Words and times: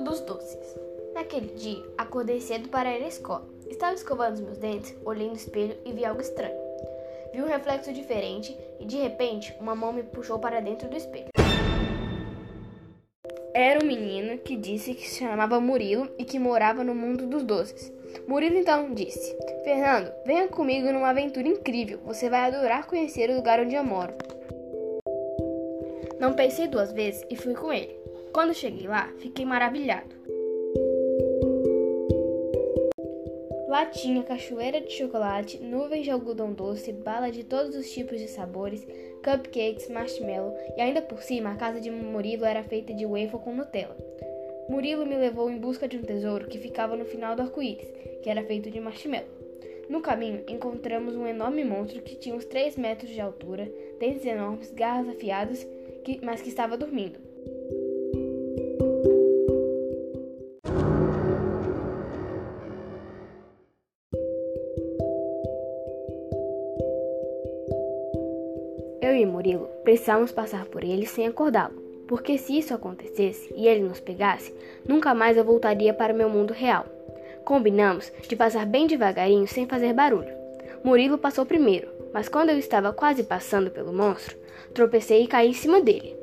dos 0.00 0.20
doces. 0.20 0.76
Naquele 1.14 1.54
dia, 1.54 1.82
acordei 1.96 2.40
cedo 2.40 2.68
para 2.68 2.96
ir 2.96 3.04
à 3.04 3.08
escola. 3.08 3.48
Estava 3.68 3.94
escovando 3.94 4.34
os 4.34 4.40
meus 4.40 4.58
dentes, 4.58 4.96
olhei 5.04 5.28
no 5.28 5.34
espelho 5.34 5.76
e 5.84 5.92
vi 5.92 6.04
algo 6.04 6.20
estranho. 6.20 6.56
Vi 7.32 7.42
um 7.42 7.46
reflexo 7.46 7.92
diferente 7.92 8.56
e 8.80 8.84
de 8.84 8.96
repente 8.96 9.54
uma 9.60 9.74
mão 9.74 9.92
me 9.92 10.02
puxou 10.02 10.38
para 10.38 10.60
dentro 10.60 10.88
do 10.88 10.96
espelho. 10.96 11.28
Era 13.52 13.82
um 13.82 13.86
menino 13.86 14.38
que 14.38 14.56
disse 14.56 14.94
que 14.94 15.08
se 15.08 15.18
chamava 15.18 15.60
Murilo 15.60 16.08
e 16.16 16.24
que 16.24 16.38
morava 16.38 16.84
no 16.84 16.94
mundo 16.94 17.26
dos 17.26 17.42
doces. 17.42 17.92
Murilo 18.26 18.56
então 18.56 18.94
disse: 18.94 19.36
Fernando, 19.64 20.12
venha 20.24 20.48
comigo 20.48 20.92
numa 20.92 21.10
aventura 21.10 21.48
incrível. 21.48 21.98
Você 22.04 22.30
vai 22.30 22.40
adorar 22.40 22.86
conhecer 22.86 23.28
o 23.30 23.36
lugar 23.36 23.58
onde 23.60 23.74
eu 23.74 23.82
moro. 23.82 24.14
Não 26.20 26.32
pensei 26.32 26.68
duas 26.68 26.92
vezes 26.92 27.24
e 27.28 27.36
fui 27.36 27.54
com 27.54 27.72
ele. 27.72 27.98
Quando 28.38 28.54
cheguei 28.54 28.86
lá, 28.86 29.12
fiquei 29.18 29.44
maravilhado. 29.44 30.14
Lá 33.66 33.84
tinha 33.86 34.22
cachoeira 34.22 34.80
de 34.80 34.92
chocolate, 34.92 35.58
nuvens 35.60 36.04
de 36.04 36.12
algodão 36.12 36.52
doce, 36.52 36.92
bala 36.92 37.32
de 37.32 37.42
todos 37.42 37.74
os 37.74 37.90
tipos 37.90 38.20
de 38.20 38.28
sabores, 38.28 38.86
cupcakes, 39.24 39.88
marshmallow 39.88 40.56
e 40.76 40.80
ainda 40.80 41.02
por 41.02 41.20
cima 41.20 41.50
a 41.50 41.56
casa 41.56 41.80
de 41.80 41.90
Murilo 41.90 42.44
era 42.44 42.62
feita 42.62 42.94
de 42.94 43.04
waffle 43.04 43.40
com 43.40 43.56
Nutella. 43.56 43.96
Murilo 44.68 45.04
me 45.04 45.16
levou 45.16 45.50
em 45.50 45.58
busca 45.58 45.88
de 45.88 45.96
um 45.96 46.02
tesouro 46.02 46.46
que 46.46 46.58
ficava 46.58 46.96
no 46.96 47.06
final 47.06 47.34
do 47.34 47.42
arco-íris, 47.42 47.90
que 48.22 48.30
era 48.30 48.44
feito 48.44 48.70
de 48.70 48.78
marshmallow. 48.78 49.26
No 49.88 50.00
caminho, 50.00 50.44
encontramos 50.46 51.16
um 51.16 51.26
enorme 51.26 51.64
monstro 51.64 52.02
que 52.02 52.14
tinha 52.14 52.36
uns 52.36 52.44
3 52.44 52.76
metros 52.76 53.10
de 53.10 53.20
altura, 53.20 53.68
dentes 53.98 54.24
enormes, 54.24 54.70
garras 54.70 55.08
afiadas 55.08 55.66
que, 56.04 56.20
mas 56.22 56.40
que 56.40 56.50
estava 56.50 56.76
dormindo. 56.76 57.26
Eu 69.08 69.16
e 69.16 69.24
Murilo 69.24 69.70
precisávamos 69.84 70.32
passar 70.32 70.66
por 70.66 70.84
ele 70.84 71.06
sem 71.06 71.26
acordá-lo, 71.26 71.82
porque 72.06 72.36
se 72.36 72.58
isso 72.58 72.74
acontecesse 72.74 73.50
e 73.56 73.66
ele 73.66 73.80
nos 73.80 74.00
pegasse, 74.00 74.54
nunca 74.86 75.14
mais 75.14 75.34
eu 75.34 75.44
voltaria 75.44 75.94
para 75.94 76.12
meu 76.12 76.28
mundo 76.28 76.52
real. 76.52 76.84
Combinamos 77.42 78.12
de 78.28 78.36
passar 78.36 78.66
bem 78.66 78.86
devagarinho 78.86 79.48
sem 79.48 79.66
fazer 79.66 79.94
barulho. 79.94 80.28
Murilo 80.84 81.16
passou 81.16 81.46
primeiro, 81.46 81.88
mas 82.12 82.28
quando 82.28 82.50
eu 82.50 82.58
estava 82.58 82.92
quase 82.92 83.22
passando 83.24 83.70
pelo 83.70 83.94
monstro, 83.94 84.36
tropecei 84.74 85.22
e 85.22 85.26
caí 85.26 85.48
em 85.48 85.54
cima 85.54 85.80
dele. 85.80 86.14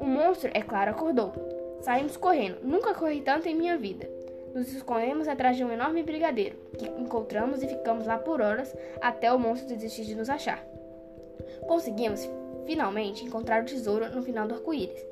O 0.00 0.04
monstro, 0.04 0.50
é 0.52 0.62
claro, 0.62 0.90
acordou. 0.90 1.32
Saímos 1.80 2.16
correndo. 2.16 2.56
Nunca 2.64 2.92
corri 2.92 3.20
tanto 3.20 3.46
em 3.46 3.54
minha 3.54 3.78
vida. 3.78 4.13
Nos 4.54 4.72
escondemos 4.72 5.26
atrás 5.26 5.56
de 5.56 5.64
um 5.64 5.72
enorme 5.72 6.04
brigadeiro, 6.04 6.56
que 6.78 6.86
encontramos 6.86 7.60
e 7.62 7.66
ficamos 7.66 8.06
lá 8.06 8.16
por 8.16 8.40
horas 8.40 8.72
até 9.00 9.32
o 9.32 9.38
monstro 9.38 9.68
desistir 9.68 10.04
de 10.04 10.14
nos 10.14 10.30
achar. 10.30 10.64
Conseguimos, 11.66 12.28
finalmente, 12.64 13.24
encontrar 13.24 13.62
o 13.62 13.66
tesouro 13.66 14.08
no 14.14 14.22
final 14.22 14.46
do 14.46 14.54
arco-íris. 14.54 15.04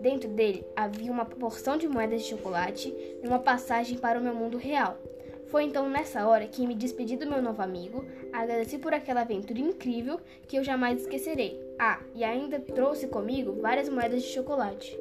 Dentro 0.00 0.28
dele 0.28 0.66
havia 0.76 1.10
uma 1.10 1.24
porção 1.24 1.78
de 1.78 1.88
moedas 1.88 2.22
de 2.22 2.28
chocolate 2.28 2.94
e 3.22 3.26
uma 3.26 3.38
passagem 3.38 3.96
para 3.96 4.18
o 4.18 4.22
meu 4.22 4.34
mundo 4.34 4.58
real. 4.58 4.98
Foi 5.46 5.64
então 5.64 5.88
nessa 5.88 6.26
hora 6.26 6.46
que 6.46 6.66
me 6.66 6.74
despedi 6.74 7.16
do 7.16 7.28
meu 7.28 7.42
novo 7.42 7.60
amigo, 7.60 8.04
agradeci 8.32 8.78
por 8.78 8.94
aquela 8.94 9.22
aventura 9.22 9.58
incrível 9.58 10.20
que 10.46 10.56
eu 10.56 10.62
jamais 10.62 11.00
esquecerei. 11.00 11.60
Ah, 11.78 12.00
e 12.14 12.22
ainda 12.22 12.60
trouxe 12.60 13.08
comigo 13.08 13.60
várias 13.60 13.88
moedas 13.88 14.22
de 14.22 14.28
chocolate. 14.28 14.96